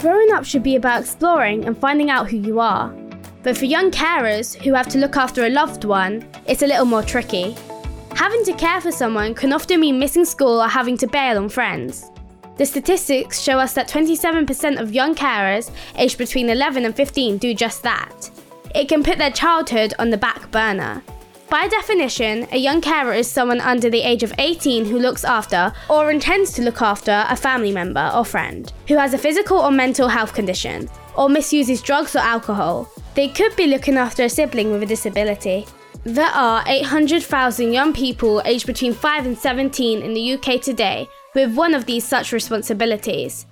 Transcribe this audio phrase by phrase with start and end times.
[0.00, 2.88] Growing up should be about exploring and finding out who you are.
[3.42, 6.86] But for young carers who have to look after a loved one, it's a little
[6.86, 7.54] more tricky.
[8.14, 11.50] Having to care for someone can often mean missing school or having to bail on
[11.50, 12.10] friends.
[12.56, 17.52] The statistics show us that 27% of young carers aged between 11 and 15 do
[17.52, 18.30] just that.
[18.74, 21.02] It can put their childhood on the back burner.
[21.50, 25.72] By definition, a young carer is someone under the age of 18 who looks after
[25.88, 29.72] or intends to look after a family member or friend who has a physical or
[29.72, 32.88] mental health condition or misuses drugs or alcohol.
[33.16, 35.66] They could be looking after a sibling with a disability.
[36.04, 41.56] There are 800,000 young people aged between 5 and 17 in the UK today with
[41.56, 43.46] one of these such responsibilities.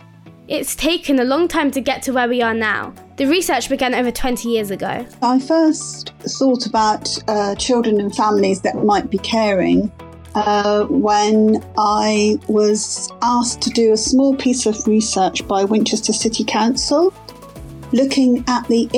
[0.49, 2.95] It's taken a long time to get to where we are now.
[3.17, 5.05] The research began over 20 years ago.
[5.21, 9.93] I first thought about uh, children and families that might be caring
[10.35, 16.45] uh, when I was asked to do a small piece of research by Winchester City
[16.45, 17.13] Council
[17.93, 18.89] looking at the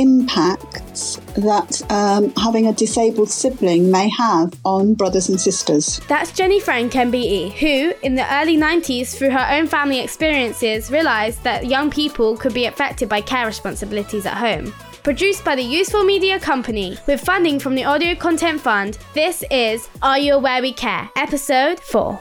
[1.01, 6.01] impacts that um, having a disabled sibling may have on brothers and sisters.
[6.09, 11.43] That's Jenny Frank MBE, who, in the early 90s, through her own family experiences, realised
[11.45, 14.73] that young people could be affected by care responsibilities at home.
[15.03, 19.89] Produced by the Useful Media Company with funding from the Audio Content Fund, this is
[20.03, 22.21] Are You Aware We Care, Episode 4.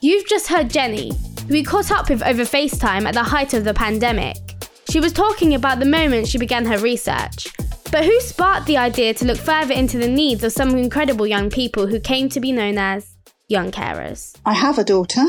[0.00, 1.12] You've just heard Jenny,
[1.46, 4.49] who we caught up with over FaceTime at the height of the pandemic.
[4.90, 7.46] She was talking about the moment she began her research.
[7.92, 11.48] But who sparked the idea to look further into the needs of some incredible young
[11.48, 13.14] people who came to be known as
[13.46, 14.36] young carers?
[14.44, 15.24] I have a daughter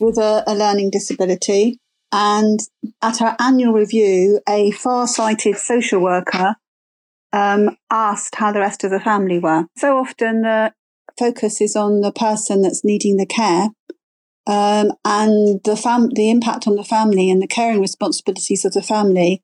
[0.00, 1.78] with a, a learning disability,
[2.10, 2.58] and
[3.00, 6.56] at our annual review, a far sighted social worker
[7.32, 9.66] um, asked how the rest of the family were.
[9.76, 10.72] So often the
[11.16, 13.68] focus is on the person that's needing the care,
[14.46, 18.82] um, and the fam- the impact on the family and the caring responsibilities of the
[18.82, 19.42] family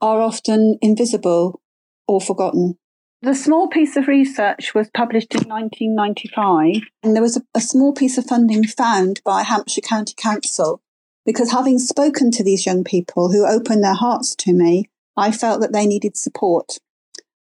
[0.00, 1.60] are often invisible
[2.06, 2.78] or forgotten.
[3.20, 7.92] The small piece of research was published in 1995, and there was a, a small
[7.92, 10.80] piece of funding found by Hampshire County Council
[11.26, 15.60] because having spoken to these young people who opened their hearts to me, I felt
[15.60, 16.78] that they needed support.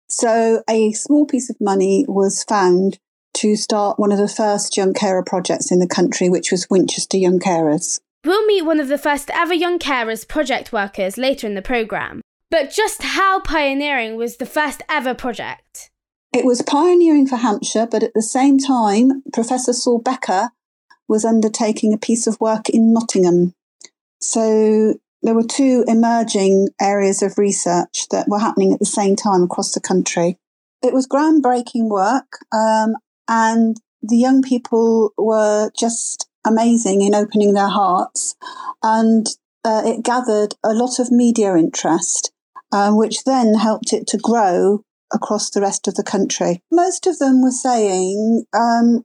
[0.09, 2.99] So a small piece of money was found
[3.37, 7.17] to start one of the first young carer projects in the country, which was Winchester
[7.17, 7.99] Young Carers.
[8.25, 12.21] We'll meet one of the first ever young carers project workers later in the programme.
[12.49, 15.91] But just how pioneering was the first ever project?
[16.33, 20.49] It was pioneering for Hampshire, but at the same time, Professor Saul Becker
[21.07, 23.53] was undertaking a piece of work in Nottingham.
[24.19, 29.43] So there were two emerging areas of research that were happening at the same time
[29.43, 30.37] across the country.
[30.81, 32.95] It was groundbreaking work, um,
[33.27, 38.35] and the young people were just amazing in opening their hearts.
[38.83, 39.27] And
[39.63, 42.31] uh, it gathered a lot of media interest,
[42.71, 44.83] uh, which then helped it to grow
[45.13, 46.61] across the rest of the country.
[46.71, 49.03] Most of them were saying, um,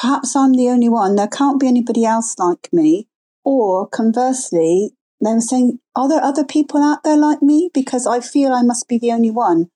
[0.00, 1.16] perhaps I'm the only one.
[1.16, 3.08] There can't be anybody else like me.
[3.44, 4.92] Or conversely,
[5.24, 7.70] they were saying, are there other people out there like me?
[7.72, 9.70] Because I feel I must be the only one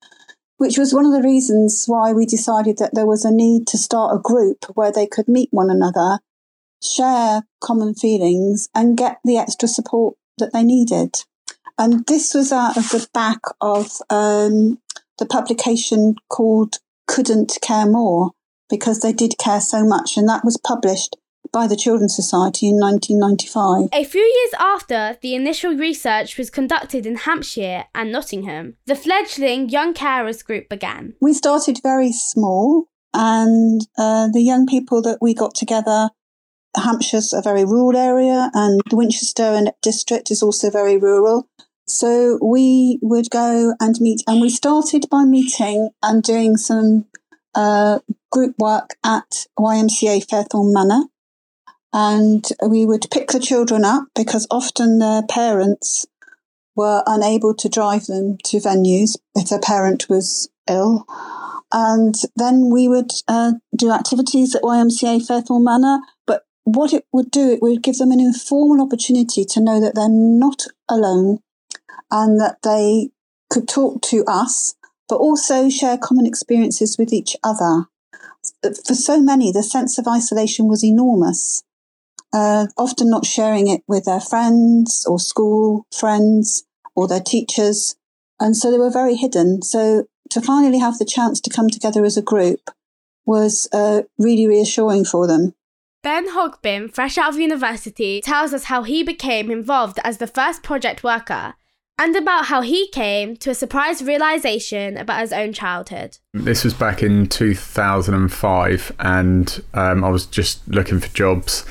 [0.61, 3.79] which was one of the reasons why we decided that there was a need to
[3.79, 6.19] start a group where they could meet one another,
[6.83, 11.17] share common feelings, and get the extra support that they needed.
[11.79, 14.79] And this was out of the back of um,
[15.19, 18.33] the publication called Couldn't Care More
[18.69, 20.19] because they did care so much.
[20.19, 21.17] And that was published
[21.53, 23.89] by the Children's Society in 1995.
[23.93, 29.69] A few years after the initial research was conducted in Hampshire and Nottingham, the fledgling
[29.69, 31.15] Young Carers Group began.
[31.21, 36.11] We started very small, and uh, the young people that we got together,
[36.77, 41.49] Hampshire's a very rural area, and the Winchester district is also very rural.
[41.87, 47.07] So we would go and meet, and we started by meeting and doing some
[47.57, 47.99] uh,
[48.31, 51.07] group work at YMCA Fairthorne Manor
[51.93, 56.07] and we would pick the children up because often their parents
[56.77, 61.05] were unable to drive them to venues if their parent was ill.
[61.73, 65.99] And then we would uh, do activities at YMCA Fairthorne Manor.
[66.27, 69.95] But what it would do, it would give them an informal opportunity to know that
[69.95, 71.41] they're not alone
[72.11, 73.11] and that they
[73.51, 74.75] could talk to us,
[75.09, 77.87] but also share common experiences with each other.
[78.63, 81.63] For so many, the sense of isolation was enormous
[82.33, 87.97] uh, often not sharing it with their friends or school friends or their teachers.
[88.39, 89.63] And so they were very hidden.
[89.63, 92.71] So to finally have the chance to come together as a group
[93.27, 95.55] was uh, really reassuring for them.
[96.03, 100.63] Ben Hogbin, fresh out of university, tells us how he became involved as the first
[100.63, 101.55] project worker
[101.99, 106.17] and about how he came to a surprise realization about his own childhood.
[106.33, 111.67] This was back in 2005, and um, I was just looking for jobs.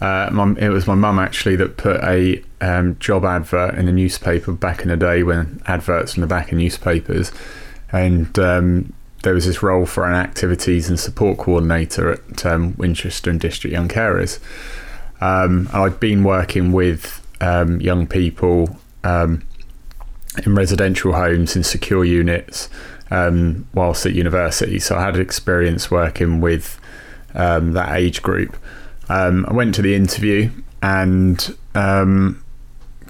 [0.00, 3.92] Uh, my, it was my mum actually that put a um, job advert in the
[3.92, 7.30] newspaper back in the day when adverts in the back of newspapers,
[7.92, 8.92] and um,
[9.22, 13.72] there was this role for an activities and support coordinator at um, Winchester and District
[13.72, 14.38] Young Carers.
[15.20, 19.42] Um, I'd been working with um, young people um,
[20.46, 22.70] in residential homes in secure units
[23.10, 24.78] whilst at university.
[24.78, 26.80] So I had experience working with
[27.34, 28.56] that age group.
[29.10, 30.50] Um, I went to the interview
[30.82, 32.42] and um,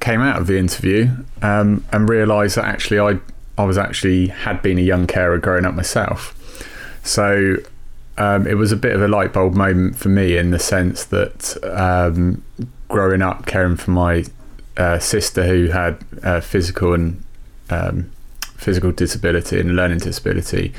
[0.01, 1.11] came out of the interview
[1.43, 3.21] um, and realised that actually I
[3.59, 6.35] I was actually had been a young carer growing up myself.
[7.05, 7.57] So
[8.17, 11.05] um, it was a bit of a light bulb moment for me in the sense
[11.05, 11.59] that
[12.89, 14.25] growing up caring for my
[14.77, 17.23] uh, sister who had uh, physical and
[17.69, 18.11] um,
[18.57, 20.73] physical disability and learning disability,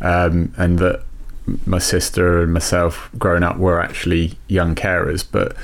[0.00, 1.02] um, and that
[1.66, 5.56] my sister and myself growing up were actually young carers, but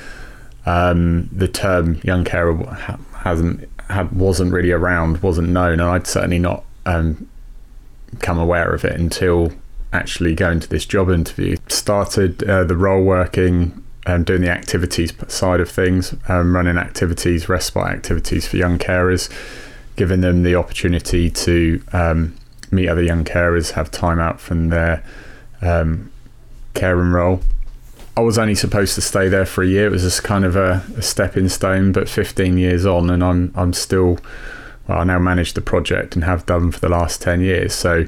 [0.65, 2.55] um, the term young carer
[3.15, 7.27] hasn't had wasn't really around, wasn't known, and I'd certainly not um,
[8.19, 9.51] come aware of it until
[9.91, 11.57] actually going to this job interview.
[11.67, 17.49] Started uh, the role working um, doing the activities side of things, um, running activities,
[17.49, 19.29] respite activities for young carers,
[19.95, 22.35] giving them the opportunity to um,
[22.71, 25.03] meet other young carers, have time out from their
[25.61, 26.11] um,
[26.73, 27.41] caring role.
[28.17, 29.87] I was only supposed to stay there for a year.
[29.87, 33.53] It was just kind of a, a stepping stone, but 15 years on, and I'm
[33.55, 34.19] I'm still.
[34.87, 37.75] Well, I now manage the project and have done for the last 10 years.
[37.75, 38.07] So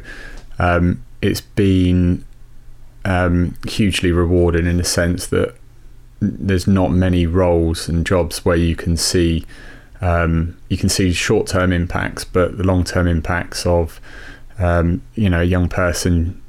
[0.58, 2.26] um, it's been
[3.06, 5.54] um, hugely rewarding in the sense that
[6.20, 9.46] there's not many roles and jobs where you can see
[10.02, 14.02] um, you can see short term impacts, but the long term impacts of
[14.58, 16.41] um, you know a young person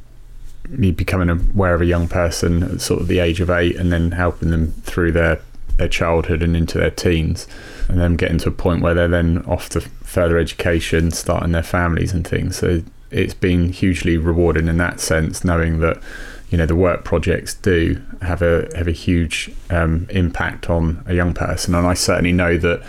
[0.68, 3.92] me becoming aware of a young person at sort of the age of eight and
[3.92, 5.40] then helping them through their
[5.78, 7.46] their childhood and into their teens
[7.88, 11.62] and then getting to a point where they're then off to further education starting their
[11.62, 12.56] families and things.
[12.56, 15.98] So it's been hugely rewarding in that sense knowing that
[16.50, 21.14] you know the work projects do have a have a huge um, impact on a
[21.14, 22.82] young person, and I certainly know that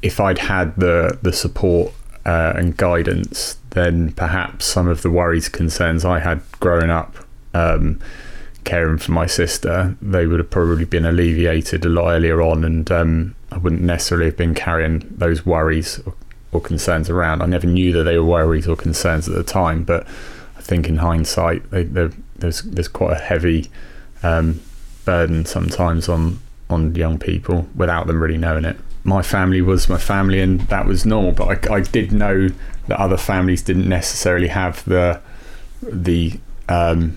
[0.00, 1.92] if I'd had the the support
[2.24, 7.16] uh, and guidance, then perhaps some of the worries, concerns I had growing up,
[7.52, 8.00] um,
[8.64, 12.90] caring for my sister, they would have probably been alleviated a lot earlier on, and
[12.90, 16.14] um, I wouldn't necessarily have been carrying those worries or,
[16.52, 17.42] or concerns around.
[17.42, 20.06] I never knew that they were worries or concerns at the time, but
[20.56, 23.70] I think in hindsight, they, there's there's quite a heavy
[24.22, 24.60] um,
[25.04, 26.40] burden sometimes on
[26.70, 28.76] on young people without them really knowing it.
[29.04, 31.32] My family was my family, and that was normal.
[31.32, 32.48] But I, I did know
[32.88, 35.20] that other families didn't necessarily have the
[35.82, 37.16] the um,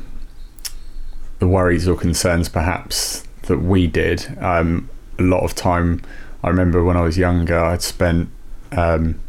[1.40, 4.38] the worries or concerns perhaps that we did.
[4.40, 4.90] Um,
[5.20, 6.02] a lot of time,
[6.44, 8.30] I remember when I was younger, I'd spent
[8.72, 9.20] um,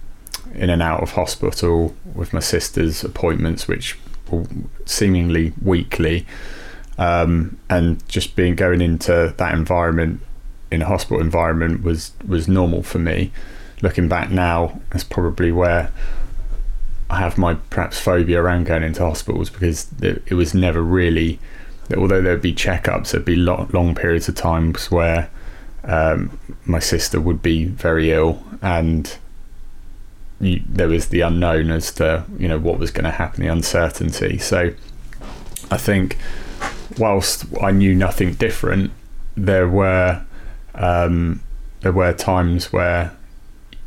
[0.55, 3.99] in and out of hospital with my sister's appointments, which
[4.31, 4.45] were
[4.85, 6.27] seemingly weekly,
[6.99, 10.21] um, and just being going into that environment
[10.71, 13.33] in a hospital environment was was normal for me.
[13.81, 15.93] Looking back now, that's probably where
[17.11, 21.39] I have my perhaps phobia around going into hospitals because it, it was never really.
[21.97, 25.31] Although there'd be checkups, there'd be long, long periods of times where
[25.85, 29.17] um, my sister would be very ill and
[30.39, 33.49] you, there was the unknown as to you know what was going to happen, the
[33.49, 34.39] uncertainty.
[34.39, 34.73] So
[35.71, 36.19] I think
[36.99, 38.91] whilst I knew nothing different,
[39.37, 40.25] there were
[40.79, 41.43] um,
[41.81, 43.13] there were times where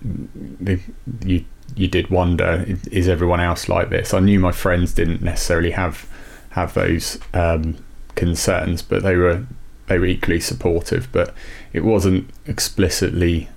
[0.01, 0.79] the,
[1.25, 1.45] you
[1.75, 4.13] you did wonder is everyone else like this?
[4.13, 6.07] I knew my friends didn't necessarily have
[6.51, 7.77] have those um,
[8.15, 9.45] concerns, but they were
[9.87, 11.07] they were equally supportive.
[11.11, 11.33] But
[11.73, 13.49] it wasn't explicitly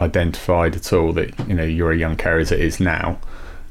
[0.00, 3.18] identified at all that you know you're a young carer as it is now.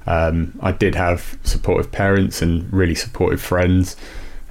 [0.08, 3.96] Um, I did have supportive parents and really supportive friends,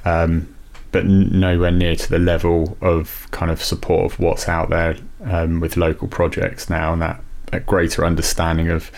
[0.04, 0.54] um,
[0.90, 5.61] but nowhere near to the level of kind of support of what's out there um,
[5.61, 7.21] with local projects now, and that,
[7.52, 8.90] that greater understanding of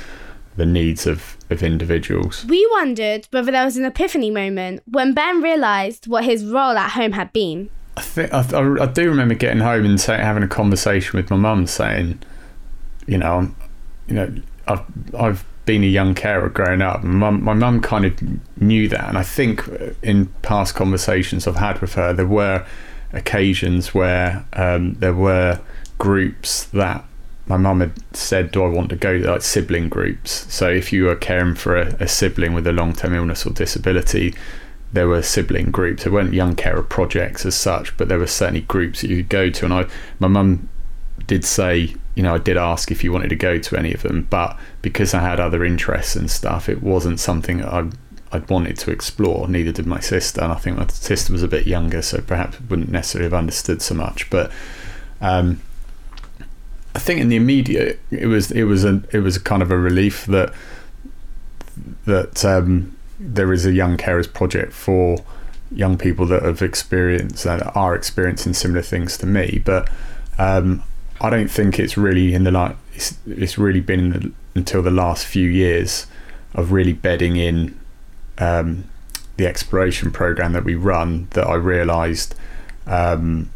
[0.56, 2.44] the needs of, of individuals.
[2.46, 6.90] We wondered whether there was an epiphany moment when Ben realised what his role at
[6.90, 7.70] home had been.
[7.96, 11.30] I think I, I, I do remember getting home and say, having a conversation with
[11.30, 12.22] my mum, saying,
[13.06, 13.52] you know,
[14.06, 14.34] you know,
[14.66, 14.84] I've
[15.18, 17.04] I've been a young carer growing up.
[17.04, 18.12] My mum kind of
[18.60, 19.68] knew that, and I think
[20.02, 22.66] in past conversations I've had with her, there were
[23.12, 25.60] occasions where um, there were
[25.98, 27.04] groups that
[27.46, 30.52] my mum had said, "Do I want to go?" Like sibling groups.
[30.52, 34.34] So if you were caring for a, a sibling with a long-term illness or disability,
[34.92, 36.02] there were sibling groups.
[36.02, 39.28] There weren't young carer projects as such, but there were certainly groups that you could
[39.28, 39.64] go to.
[39.66, 39.86] And I,
[40.18, 40.68] my mum
[41.28, 44.02] did say, you know, I did ask if you wanted to go to any of
[44.02, 47.90] them, but because I had other interests and stuff, it wasn't something I
[48.32, 49.48] I'd wanted to explore.
[49.48, 52.60] Neither did my sister, and I think my sister was a bit younger, so perhaps
[52.68, 54.30] wouldn't necessarily have understood so much.
[54.30, 54.52] But
[55.20, 55.60] um,
[56.94, 59.78] I think in the immediate, it was it was a it was kind of a
[59.78, 60.52] relief that
[62.04, 65.18] that um, there is a young carers project for
[65.72, 69.60] young people that have experienced and are experiencing similar things to me.
[69.64, 69.88] But
[70.38, 70.84] um,
[71.20, 74.90] I don't think it's really in the like it's, it's really been the, until the
[74.90, 76.06] last few years
[76.54, 77.78] of really bedding in
[78.38, 78.84] um,
[79.36, 82.34] the exploration program that we run that I realised
[82.86, 83.50] um,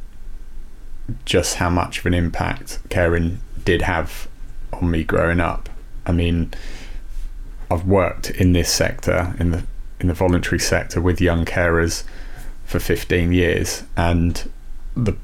[1.25, 4.29] just how much of an impact caring did have
[4.73, 5.69] on me growing up.
[6.07, 6.53] I mean,
[7.71, 9.65] I've worked in this sector in the
[10.01, 12.05] in the voluntary sector with young carers
[12.65, 14.51] for 15 years, and
[14.97, 15.17] the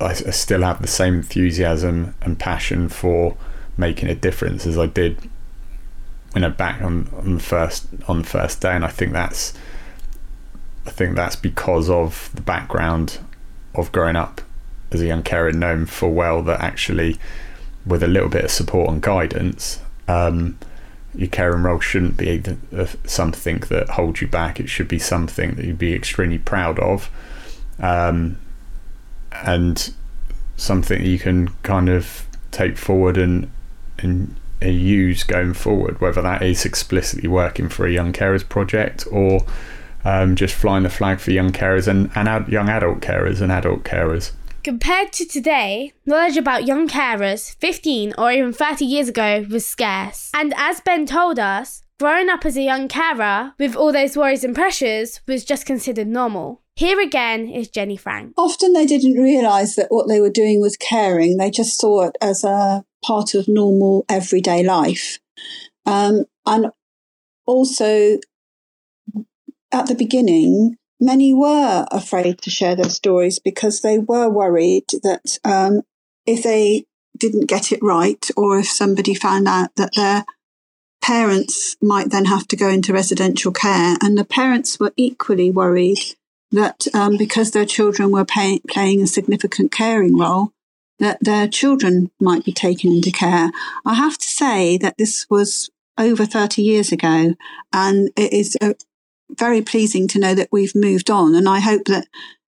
[0.00, 3.36] I, I still have the same enthusiasm and passion for
[3.76, 5.18] making a difference as I did
[6.32, 9.54] when I back on, on the first on the first day, and I think that's
[10.86, 13.18] I think that's because of the background
[13.74, 14.40] of growing up
[14.90, 17.18] as a young carer, known full well that actually
[17.84, 20.58] with a little bit of support and guidance, um,
[21.14, 22.42] your caring role shouldn't be
[23.04, 24.60] something that holds you back.
[24.60, 27.10] It should be something that you'd be extremely proud of,
[27.78, 28.38] um,
[29.32, 29.92] and
[30.56, 33.50] something you can kind of take forward and
[33.98, 36.00] and use going forward.
[36.00, 39.40] Whether that is explicitly working for a young carers project or
[40.04, 43.52] um, just flying the flag for young carers and, and ad- young adult carers and
[43.52, 44.32] adult carers.
[44.64, 50.30] Compared to today, knowledge about young carers 15 or even 30 years ago was scarce.
[50.34, 54.44] And as Ben told us, growing up as a young carer with all those worries
[54.44, 56.60] and pressures was just considered normal.
[56.78, 58.34] Here again is Jenny Frank.
[58.36, 62.16] Often they didn't realise that what they were doing was caring, they just saw it
[62.20, 65.18] as a part of normal everyday life.
[65.86, 66.68] Um, and
[67.46, 68.18] also,
[69.72, 75.36] at the beginning, many were afraid to share their stories because they were worried that
[75.42, 75.82] um,
[76.26, 76.84] if they
[77.18, 80.24] didn't get it right or if somebody found out that their
[81.02, 85.98] parents might then have to go into residential care and the parents were equally worried
[86.50, 90.52] that um, because their children were pay- playing a significant caring role
[90.98, 93.50] that their children might be taken into care.
[93.84, 97.34] I have to say that this was over 30 years ago
[97.72, 98.74] and it is uh,
[99.30, 101.34] very pleasing to know that we've moved on.
[101.34, 102.06] And I hope that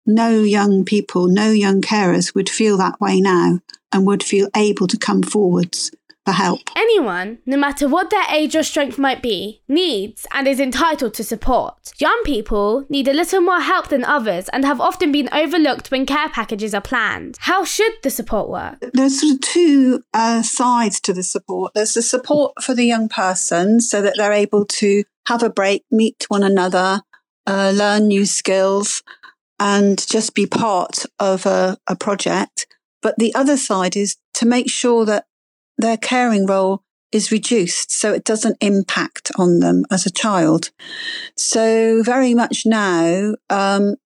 [0.04, 3.60] no young people, no young carers would feel that way now
[3.92, 5.90] and would feel able to come forwards
[6.26, 6.60] for help.
[6.76, 11.24] Anyone, no matter what their age or strength might be, needs and is entitled to
[11.24, 11.92] support.
[11.98, 16.04] Young people need a little more help than others and have often been overlooked when
[16.04, 17.36] care packages are planned.
[17.40, 18.78] How should the support work?
[18.92, 21.72] There's sort of two uh, sides to the support.
[21.74, 25.84] There's the support for the young person so that they're able to have a break,
[25.92, 27.02] meet one another,
[27.46, 29.02] uh, learn new skills,
[29.60, 32.66] and just be part of a, a project.
[33.00, 35.26] But the other side is to make sure that
[35.78, 40.70] their caring role is reduced so it doesn't impact on them as a child.
[41.36, 43.96] So very much now, um,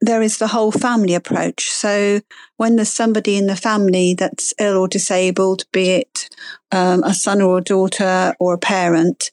[0.00, 1.70] there is the whole family approach.
[1.70, 2.20] So
[2.58, 6.28] when there's somebody in the family that's ill or disabled, be it
[6.72, 9.30] um, a son or a daughter or a parent,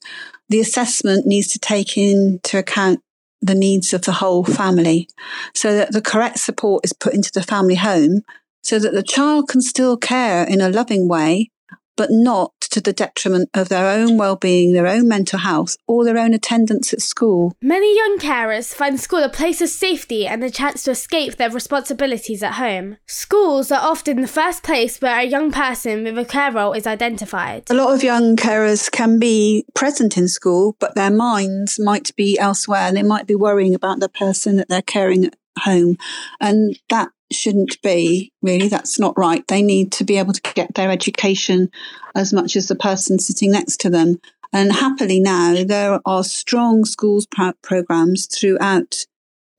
[0.47, 3.01] the assessment needs to take into account
[3.41, 5.09] the needs of the whole family
[5.53, 8.21] so that the correct support is put into the family home
[8.61, 11.49] so that the child can still care in a loving way,
[11.97, 16.17] but not to the detriment of their own well-being, their own mental health, or their
[16.17, 17.53] own attendance at school.
[17.61, 21.49] Many young carers find school a place of safety and a chance to escape their
[21.49, 22.95] responsibilities at home.
[23.07, 26.87] Schools are often the first place where a young person with a care role is
[26.87, 27.63] identified.
[27.69, 32.39] A lot of young carers can be present in school, but their minds might be
[32.39, 32.93] elsewhere.
[32.93, 35.97] They might be worrying about the person that they're caring at home.
[36.39, 38.67] And that shouldn't be really.
[38.67, 39.45] That's not right.
[39.47, 41.69] They need to be able to get their education
[42.15, 44.19] as much as the person sitting next to them.
[44.53, 49.05] And happily now, there are strong schools pro- programs throughout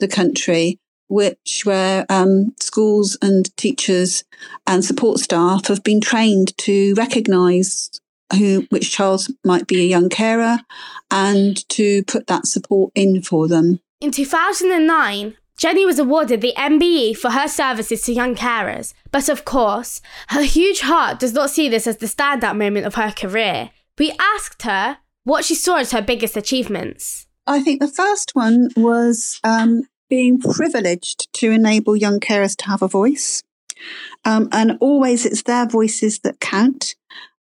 [0.01, 4.25] the country, which where um, schools and teachers
[4.67, 7.91] and support staff have been trained to recognise
[8.37, 10.59] who which child might be a young carer
[11.11, 13.81] and to put that support in for them.
[14.01, 19.45] In 2009, Jenny was awarded the MBE for her services to young carers, but of
[19.45, 23.71] course, her huge heart does not see this as the standout moment of her career.
[23.99, 27.27] We asked her what she saw as her biggest achievements.
[27.47, 32.83] I think the first one was um, being privileged to enable young carers to have
[32.83, 33.43] a voice.
[34.25, 36.95] Um, and always it's their voices that count.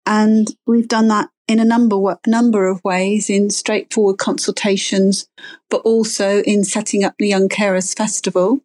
[0.07, 5.26] And we've done that in a number, number of ways in straightforward consultations,
[5.69, 8.61] but also in setting up the Young Carers Festival.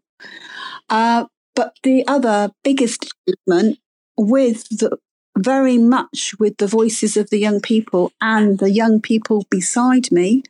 [0.88, 1.25] Uh,
[1.56, 3.80] but the other biggest achievement
[4.18, 5.00] with the,
[5.36, 10.44] very much with the voices of the young people and the young people beside me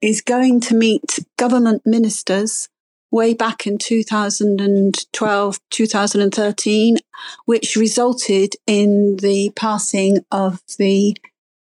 [0.00, 2.70] is going to meet government ministers
[3.10, 6.96] way back in 2012, 2013,
[7.44, 11.14] which resulted in the passing of the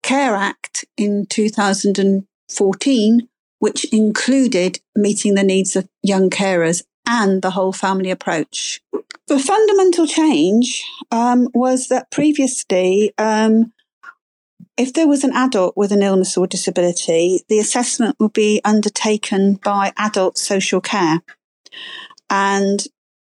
[0.04, 7.72] Care Act in 2014, which included meeting the needs of young carers and the whole
[7.72, 8.82] family approach.
[9.28, 13.72] The fundamental change um, was that previously, um,
[14.76, 19.54] if there was an adult with an illness or disability, the assessment would be undertaken
[19.54, 21.22] by adult social care.
[22.28, 22.84] And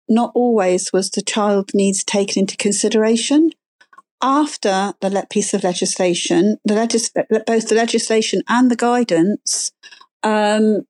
[0.10, 3.52] not always was the child needs taken into consideration.
[4.22, 9.72] After the piece of legislation, the legis- both the legislation and the guidance
[10.24, 10.88] um,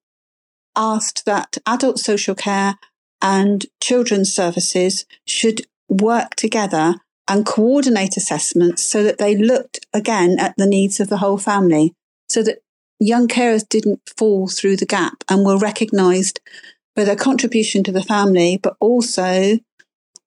[0.75, 2.75] asked that adult social care
[3.21, 6.95] and children's services should work together
[7.27, 11.93] and coordinate assessments so that they looked again at the needs of the whole family
[12.29, 12.59] so that
[12.99, 16.39] young carers didn't fall through the gap and were recognised
[16.95, 19.59] for their contribution to the family, but also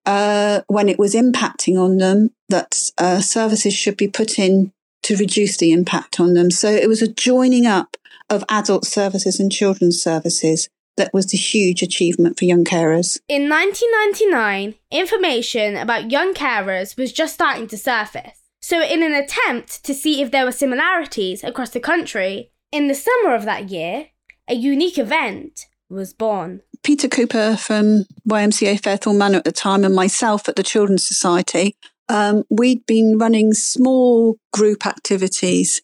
[0.06, 5.16] uh, when it was impacting on them, that uh, services should be put in to
[5.16, 6.50] reduce the impact on them.
[6.50, 7.96] So it was a joining up
[8.28, 13.18] of adult services and children's services that was the huge achievement for young carers.
[13.28, 18.36] In 1999, information about young carers was just starting to surface.
[18.60, 22.94] So, in an attempt to see if there were similarities across the country, in the
[22.94, 24.08] summer of that year,
[24.46, 26.60] a unique event was born.
[26.82, 31.76] Peter Cooper from YMCA Fairthorne Manor at the time and myself at the Children's Society,
[32.08, 35.82] um, we'd been running small group activities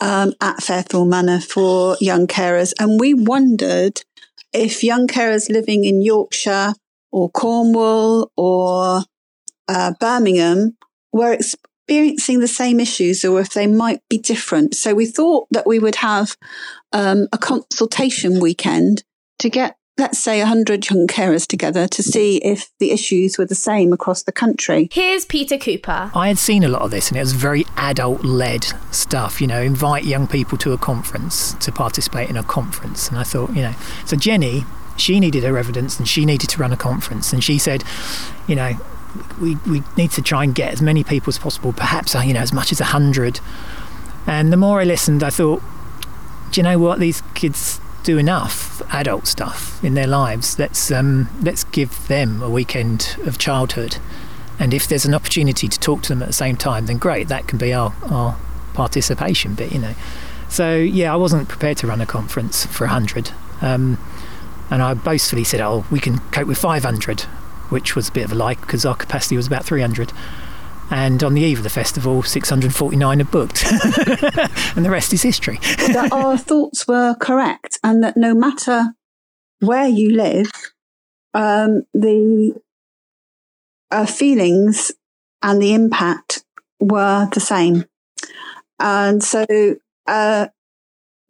[0.00, 2.72] um, at Fairthorne Manor for young carers.
[2.80, 4.02] And we wondered
[4.52, 6.74] if young carers living in Yorkshire
[7.12, 9.04] or Cornwall or
[9.68, 10.76] uh, Birmingham
[11.12, 14.74] were experiencing the same issues or if they might be different.
[14.74, 16.36] So we thought that we would have
[16.92, 19.04] um, a consultation weekend
[19.38, 23.54] to get let's say 100 young carers together to see if the issues were the
[23.54, 24.88] same across the country.
[24.90, 26.10] Here's Peter Cooper.
[26.14, 29.46] I had seen a lot of this and it was very adult led stuff, you
[29.46, 33.08] know, invite young people to a conference to participate in a conference.
[33.08, 34.64] And I thought, you know, so Jenny,
[34.96, 37.32] she needed her evidence and she needed to run a conference.
[37.32, 37.84] And she said,
[38.48, 38.72] you know,
[39.40, 42.34] we, we need to try and get as many people as possible, perhaps, uh, you
[42.34, 43.38] know, as much as 100.
[44.26, 45.62] And the more I listened, I thought,
[46.50, 46.98] do you know what?
[46.98, 50.58] These kids do enough adult stuff in their lives.
[50.58, 53.96] Let's um, let's give them a weekend of childhood,
[54.58, 57.28] and if there's an opportunity to talk to them at the same time, then great.
[57.28, 58.36] That can be our our
[58.74, 59.94] participation bit, you know.
[60.48, 63.98] So yeah, I wasn't prepared to run a conference for hundred, um,
[64.70, 67.22] and I boastfully said, "Oh, we can cope with 500,"
[67.70, 70.12] which was a bit of a lie because our capacity was about 300.
[70.90, 73.64] And on the eve of the festival, 649 are booked.
[74.76, 75.56] and the rest is history.
[75.62, 78.94] that our thoughts were correct and that no matter
[79.60, 80.50] where you live,
[81.32, 82.54] um, the
[83.90, 84.92] uh, feelings
[85.42, 86.44] and the impact
[86.80, 87.84] were the same.
[88.78, 89.46] And so,
[90.06, 90.48] uh,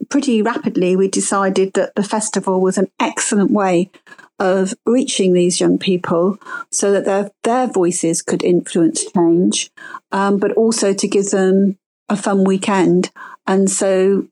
[0.08, 3.90] pretty rapidly, we decided that the festival was an excellent way
[4.38, 6.38] of reaching these young people
[6.70, 9.70] so that their, their voices could influence change,
[10.12, 13.10] um, but also to give them a fun weekend.
[13.46, 14.26] And so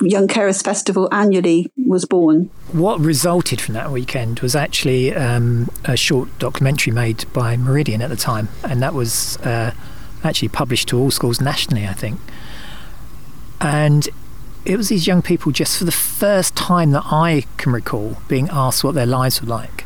[0.00, 2.50] Young Carers Festival annually was born.
[2.72, 8.10] What resulted from that weekend was actually um, a short documentary made by Meridian at
[8.10, 9.72] the time, and that was uh,
[10.24, 12.18] actually published to all schools nationally, I think.
[13.60, 14.08] And
[14.66, 18.48] it was these young people just for the first time that I can recall being
[18.50, 19.84] asked what their lives were like.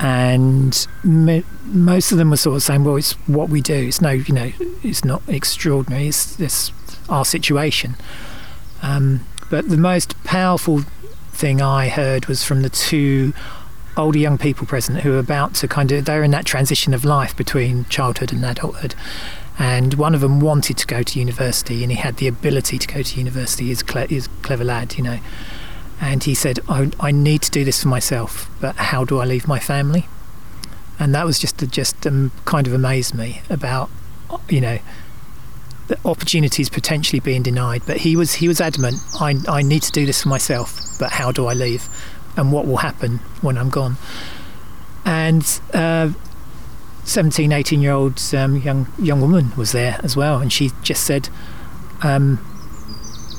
[0.00, 3.74] And m- most of them were sort of saying, well, it's what we do.
[3.74, 6.08] It's no, you know, it's not extraordinary.
[6.08, 6.72] It's, it's
[7.08, 7.94] our situation.
[8.82, 10.80] Um, but the most powerful
[11.32, 13.32] thing I heard was from the two
[13.96, 17.04] older young people present who are about to kind of, they're in that transition of
[17.04, 18.94] life between childhood and adulthood
[19.58, 22.86] and one of them wanted to go to university and he had the ability to
[22.86, 25.18] go to university he's, cle- he's a clever lad you know
[25.98, 29.24] And he said, I, I need to do this for myself, but how do I
[29.24, 30.06] leave my family?
[30.98, 33.88] And that was just just um, kind of amazed me about,
[34.48, 34.78] you know,
[35.88, 37.82] the opportunities potentially being denied.
[37.86, 38.96] But he was he was adamant.
[39.20, 41.88] I I need to do this for myself, but how do I leave?
[42.36, 43.96] And what will happen when I'm gone?
[45.04, 46.12] And uh,
[47.04, 51.04] 17, 18 year old um, young young woman was there as well, and she just
[51.04, 51.28] said,
[52.02, 52.44] um,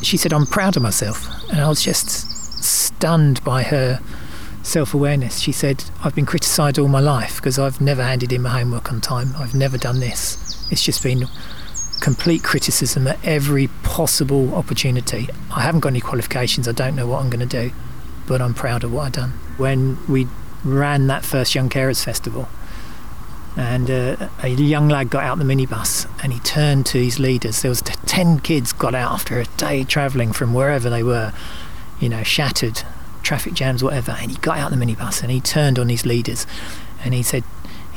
[0.02, 4.02] she said, I'm proud of myself, and I was just stunned by her
[4.64, 5.40] self awareness.
[5.40, 8.92] She said, I've been criticised all my life because I've never handed in my homework
[8.92, 9.34] on time.
[9.38, 10.68] I've never done this.
[10.72, 11.26] It's just been
[12.00, 15.28] complete criticism at every possible opportunity.
[15.52, 16.68] I haven't got any qualifications.
[16.68, 17.74] I don't know what I'm going to do,
[18.28, 19.32] but I'm proud of what I've done.
[19.58, 20.28] When we
[20.64, 22.50] ran that first Young Carers Festival,
[23.56, 27.64] and uh, a young lad got out the minibus and he turned to his leaders.
[27.64, 31.34] There was t- ten kids got out after a day travelling from wherever they were,
[32.00, 32.84] you know, shattered,
[33.24, 34.12] traffic jams, whatever.
[34.12, 36.46] And he got out the minibus and he turned on his leaders
[37.04, 37.44] and he said,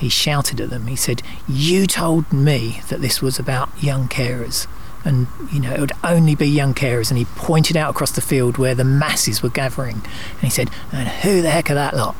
[0.00, 0.86] he shouted at them.
[0.86, 4.66] He said, You told me that this was about young carers.
[5.04, 7.10] And, you know, it would only be young carers.
[7.10, 10.02] And he pointed out across the field where the masses were gathering.
[10.32, 12.14] And he said, And who the heck are that lot?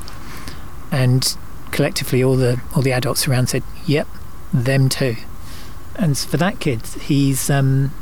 [0.90, 1.37] And
[1.71, 4.09] collectively, all the all the adults around said, Yep,
[4.53, 5.16] them too.
[5.97, 7.93] And for that kid, he's um,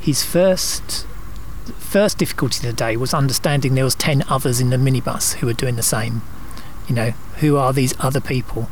[0.00, 1.06] his first
[1.78, 5.46] first difficulty of the day was understanding there was 10 others in the minibus who
[5.46, 6.20] were doing the same
[6.86, 8.68] you know who are these other people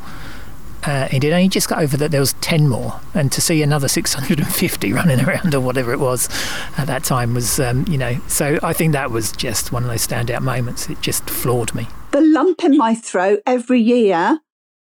[0.85, 3.63] uh, he did only just got over that there was 10 more and to see
[3.63, 6.29] another 650 running around or whatever it was
[6.77, 9.91] at that time was um, you know so i think that was just one of
[9.91, 14.41] those standout moments it just floored me the lump in my throat every year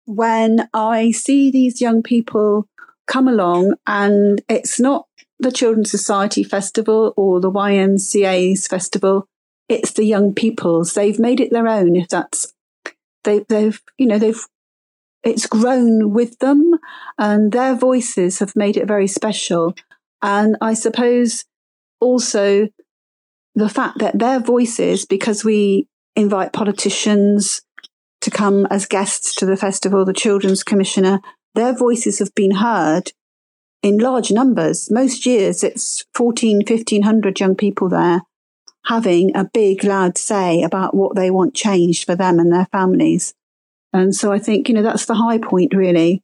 [0.06, 2.68] when i see these young people
[3.08, 5.06] come along and it's not
[5.42, 9.28] the Children's Society Festival or the YMCA's festival.
[9.68, 10.94] It's the young people's.
[10.94, 11.96] They've made it their own.
[11.96, 12.54] If that's
[13.24, 14.46] they, they've you know they've
[15.24, 16.80] it's grown with them,
[17.18, 19.76] and their voices have made it very special.
[20.22, 21.46] And I suppose
[22.00, 22.70] also
[23.56, 27.62] the fact that their voices, because we invite politicians
[28.22, 31.20] to come as guests to the festival, the Children's Commissioner,
[31.56, 33.12] their voices have been heard
[33.84, 34.90] in large numbers.
[34.92, 38.22] Most years it's 14, 1500 young people there
[38.86, 43.34] having a big loud say about what they want changed for them and their families.
[43.94, 46.22] And so I think, you know, that's the high point really,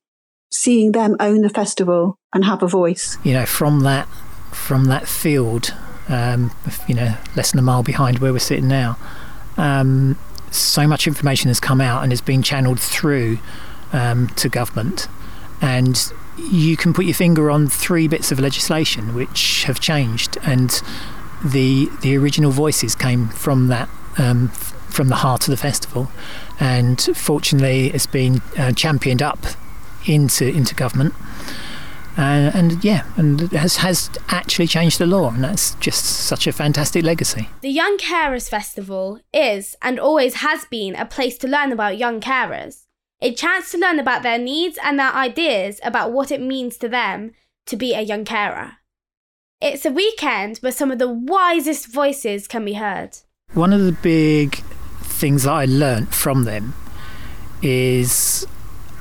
[0.52, 3.18] seeing them own the festival and have a voice.
[3.24, 4.08] You know, from that,
[4.52, 5.74] from that field,
[6.08, 6.52] um,
[6.88, 8.98] you know, less than a mile behind where we're sitting now,
[9.58, 10.18] um,
[10.52, 13.40] so much information has come out and has been channeled through
[13.92, 15.08] um, to government.
[15.62, 20.82] And you can put your finger on three bits of legislation which have changed, and
[21.44, 24.52] the the original voices came from that um,
[24.90, 26.12] from the heart of the festival,
[26.60, 29.40] and fortunately, it's been uh, championed up
[30.06, 31.14] into into government.
[32.18, 36.48] Uh, and yeah, and it has, has actually changed the law, and that's just such
[36.48, 37.48] a fantastic legacy.
[37.62, 42.20] The Young Carers Festival is and always has been a place to learn about young
[42.20, 42.88] carers
[43.22, 46.90] a chance to learn about their needs and their ideas about what it means to
[46.90, 47.32] them
[47.66, 48.74] to be a young carer.
[49.60, 53.18] It's a weekend where some of the wisest voices can be heard.
[53.54, 54.62] One of the big
[55.18, 56.74] things that I learnt from them
[57.62, 58.46] is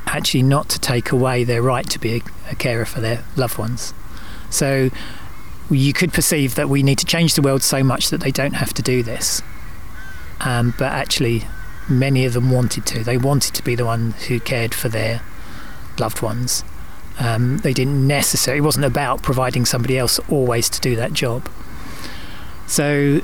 [0.07, 3.59] actually not to take away their right to be a, a carer for their loved
[3.59, 3.93] ones.
[4.51, 4.91] So
[5.71, 8.55] you could perceive that we need to change the world so much that they don't
[8.55, 9.43] have to do this.
[10.41, 11.43] Um, but actually,
[11.89, 13.03] many of them wanted to.
[13.03, 15.23] They wanted to be the one who cared for their
[15.99, 16.63] loved ones.
[17.19, 21.49] Um, they didn't necessarily, it wasn't about providing somebody else always to do that job.
[22.67, 23.23] So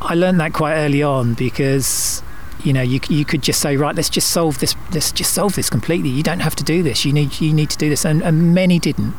[0.00, 2.22] I learned that quite early on because
[2.62, 5.54] you know you you could just say right let's just solve this let's just solve
[5.54, 8.04] this completely you don't have to do this you need you need to do this
[8.06, 9.14] and, and many didn't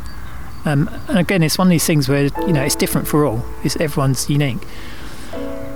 [0.66, 3.46] um, and again it's one of these things where you know it's different for all
[3.64, 4.66] it's everyone's unique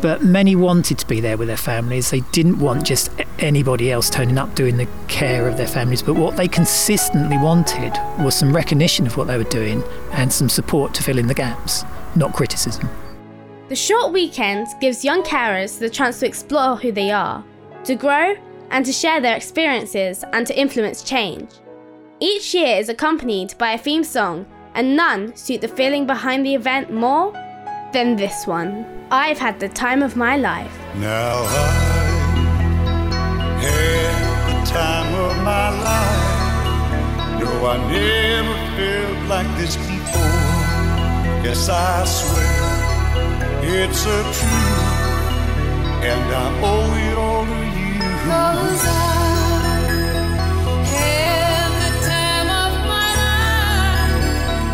[0.02, 2.10] but many wanted to be there with their families.
[2.10, 6.02] They didn't want just anybody else turning up doing the care of their families.
[6.02, 9.84] But what they consistently wanted was some recognition of what they were doing
[10.14, 11.84] and some support to fill in the gaps,
[12.16, 12.90] not criticism.
[13.70, 17.44] The short weekend gives young carers the chance to explore who they are,
[17.84, 18.34] to grow,
[18.72, 21.52] and to share their experiences and to influence change.
[22.20, 26.56] Each year is accompanied by a theme song, and none suit the feeling behind the
[26.56, 27.32] event more
[27.94, 28.88] than this one.
[29.12, 30.76] I've had the time of my life.
[30.96, 31.70] Now I
[33.62, 37.40] had the time of my life.
[37.40, 40.50] No, I never felt like this before.
[41.46, 42.79] Yes, I swear
[43.62, 45.00] it's a truth
[46.02, 48.00] and I owe it all to you.
[48.26, 48.98] Cause I
[50.96, 54.24] had the time of my life,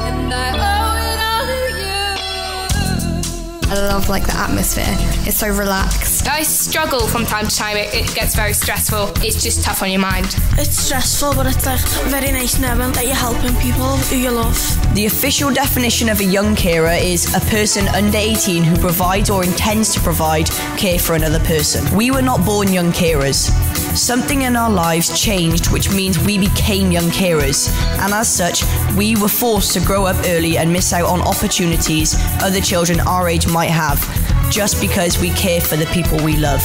[0.08, 3.74] and I owe it all to you.
[3.74, 4.96] I love like the atmosphere.
[5.28, 6.15] It's so relaxed.
[6.28, 7.78] I struggle from time to time.
[7.78, 9.12] It, it gets very stressful.
[9.24, 10.36] It's just tough on your mind.
[10.58, 14.58] It's stressful, but it's like very nice knowing that you're helping people who you love.
[14.96, 19.44] The official definition of a young carer is a person under 18 who provides or
[19.44, 21.86] intends to provide care for another person.
[21.96, 23.52] We were not born young carers.
[23.96, 27.70] Something in our lives changed, which means we became young carers.
[28.00, 28.64] And as such,
[28.96, 33.30] we were forced to grow up early and miss out on opportunities other children our
[33.30, 34.00] age might have,
[34.50, 36.62] just because we care for the people we love.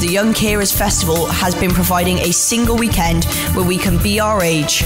[0.00, 4.42] The Young Carers Festival has been providing a single weekend where we can be our
[4.42, 4.82] age.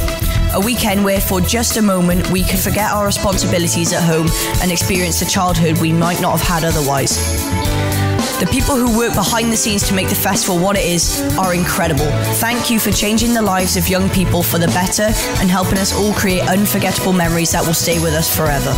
[0.53, 4.29] A weekend where, for just a moment, we can forget our responsibilities at home
[4.61, 7.17] and experience the childhood we might not have had otherwise.
[8.41, 11.55] The people who work behind the scenes to make the festival what it is are
[11.55, 12.11] incredible.
[12.35, 15.05] Thank you for changing the lives of young people for the better
[15.41, 18.75] and helping us all create unforgettable memories that will stay with us forever.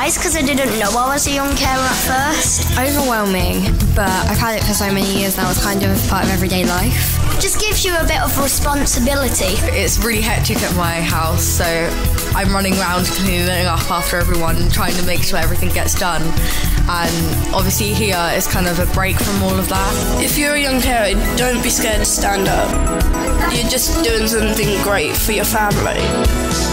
[0.00, 2.78] Surprised because I didn't know I was a young carer at first.
[2.78, 3.62] Overwhelming,
[3.94, 5.50] but I've had it for so many years now.
[5.50, 7.18] It's kind of part of everyday life.
[7.40, 9.60] Just gives you a bit of responsibility.
[9.76, 11.64] It's really hectic at my house, so
[12.34, 16.22] I'm running around cleaning up after everyone trying to make sure everything gets done.
[16.88, 20.22] And obviously, here is kind of a break from all of that.
[20.22, 22.70] If you're a young carer, don't be scared to stand up.
[23.52, 26.69] You're just doing something great for your family.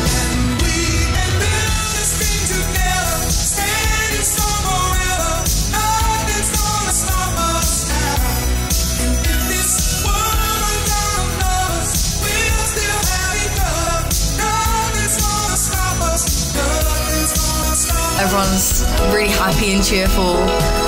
[18.37, 20.37] Everyone's really happy and cheerful,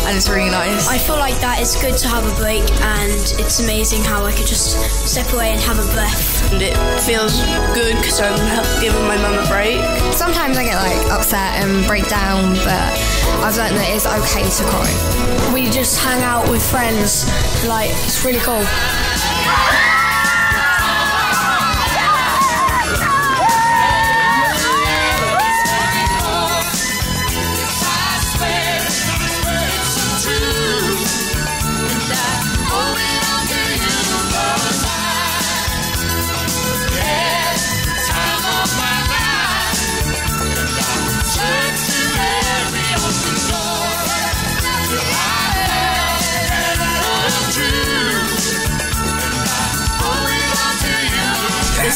[0.06, 0.88] and it's really nice.
[0.88, 4.32] I feel like that it's good to have a break, and it's amazing how I
[4.32, 4.78] could just
[5.10, 6.54] step away and have a breath.
[6.54, 7.42] And it feels
[7.74, 8.38] good because I'm
[8.80, 9.82] giving my mum a break.
[10.14, 12.94] Sometimes I get like upset and break down, but
[13.42, 15.52] I've learned that it's okay to cry.
[15.52, 17.26] We just hang out with friends,
[17.66, 18.62] like, it's really cool.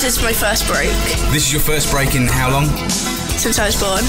[0.04, 0.92] This is my first break
[1.32, 2.68] This is your first break in how long?
[3.40, 4.04] since I was born.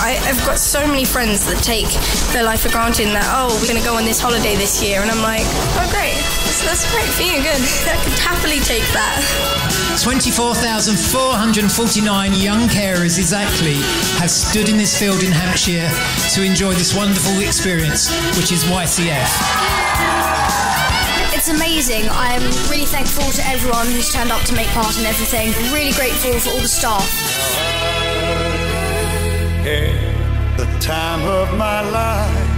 [0.00, 1.92] I, I've got so many friends that take
[2.32, 4.80] their life for granted and that, oh, we're going to go on this holiday this
[4.80, 5.04] year.
[5.04, 5.44] And I'm like,
[5.76, 6.16] oh, great.
[6.48, 7.44] That's, that's great for you.
[7.44, 7.60] Good.
[7.92, 9.20] I could happily take that.
[10.00, 10.96] 24,449
[12.32, 13.76] young carers exactly
[14.16, 15.92] have stood in this field in Hampshire
[16.32, 19.85] to enjoy this wonderful experience, which is YCF.
[21.48, 22.08] It's amazing.
[22.10, 25.52] I'm really thankful to everyone who's turned up to make part in everything.
[25.72, 27.06] Really grateful for all the staff.
[29.62, 32.50] Had the time of my life.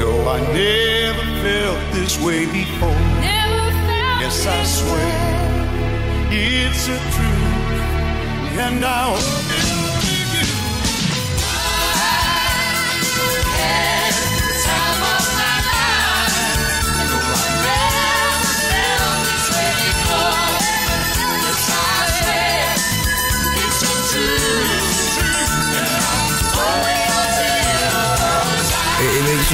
[0.00, 2.98] No, I never felt this way before.
[4.18, 5.14] yes, I swear
[6.32, 9.14] it's a truth, and I.
[9.14, 10.34] It, it
[13.54, 13.93] makes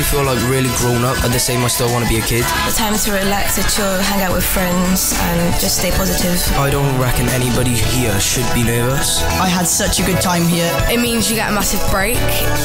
[0.00, 1.16] me feel like really grown up.
[1.24, 2.44] At the same, I still want to be a kid.
[2.64, 6.40] The time to relax, to chill, hang out with friends, and just stay positive.
[6.56, 9.22] I don't reckon anybody here should be nervous.
[9.40, 10.72] I had such a good time here.
[10.88, 12.16] It means you get a massive break.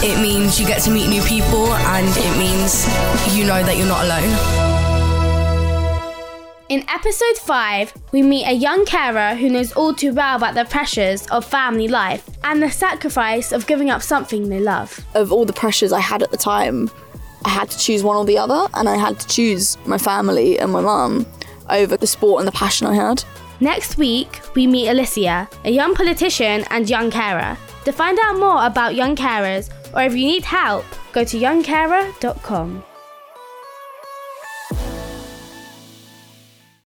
[0.02, 2.88] It means you get to meet new people, and it means
[3.36, 4.32] you know that you're not alone.
[6.68, 10.66] In episode 5, we meet a young carer who knows all too well about the
[10.66, 15.06] pressures of family life and the sacrifice of giving up something they love.
[15.14, 16.90] Of all the pressures I had at the time,
[17.46, 20.58] I had to choose one or the other, and I had to choose my family
[20.60, 21.26] and my mum
[21.70, 23.24] over the sport and the passion I had.
[23.60, 27.58] Next week, we meet Alicia, a young politician and young carer.
[27.86, 32.84] To find out more about young carers or if you need help, go to youngcarer.com.